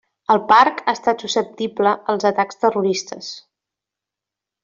El 0.35 0.39
parc 0.51 0.79
ha 0.91 0.95
estat 0.97 1.25
susceptible 1.25 1.91
als 2.15 2.25
atacs 2.31 2.59
terroristes. 2.65 3.31